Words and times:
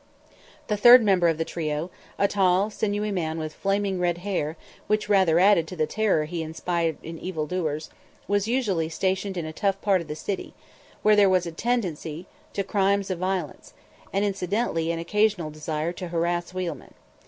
The 0.65 0.77
third 0.77 1.03
member 1.03 1.27
of 1.27 1.37
the 1.37 1.45
trio, 1.45 1.91
a 2.17 2.27
tall, 2.27 2.71
sinewy 2.71 3.11
man 3.11 3.37
with 3.37 3.53
flaming 3.53 3.99
red 3.99 4.17
hair, 4.25 4.57
which 4.87 5.07
rather 5.07 5.37
added 5.37 5.67
to 5.67 5.75
the 5.75 5.85
terror 5.85 6.25
he 6.25 6.41
inspired 6.41 6.97
in 7.03 7.19
evil 7.19 7.45
doers, 7.45 7.91
was 8.27 8.47
usually 8.47 8.89
stationed 8.89 9.37
in 9.37 9.45
a 9.45 9.53
tough 9.53 9.79
part 9.79 10.01
of 10.01 10.07
the 10.07 10.15
city, 10.15 10.55
where 11.03 11.15
there 11.15 11.29
was 11.29 11.45
a 11.45 11.51
tendency 11.51 12.25
to 12.53 12.63
crimes 12.63 13.11
of 13.11 13.19
violence, 13.19 13.75
and 14.11 14.25
incidentally 14.25 14.89
an 14.91 14.97
occasional 14.97 15.51
desire 15.51 15.91
to 15.93 16.07
harass 16.07 16.51
wheelmen. 16.51 16.95